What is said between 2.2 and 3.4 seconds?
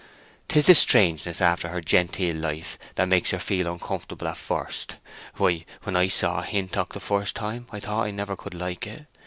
life that makes her